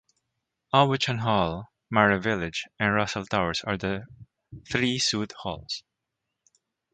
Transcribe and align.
Aubuchon 0.73 1.19
Hall, 1.19 1.69
Mara 1.91 2.19
Village, 2.19 2.65
and 2.79 2.95
Russell 2.95 3.23
Towers 3.23 3.61
are 3.61 3.77
the 3.77 4.07
three 4.67 4.97
suite 4.97 5.31
halls. 5.33 5.83